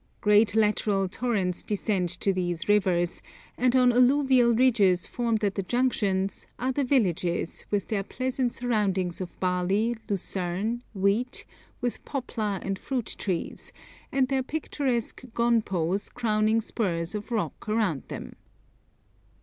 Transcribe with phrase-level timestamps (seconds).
[0.19, 3.21] Great lateral torrents descend to these rivers,
[3.55, 9.21] and on alluvial ridges formed at the junctions are the villages with their pleasant surroundings
[9.21, 11.45] of barley, lucerne, wheat,
[11.81, 13.71] with poplar and fruit trees,
[14.11, 18.33] and their picturesque gonpos crowning spurs of rock above them.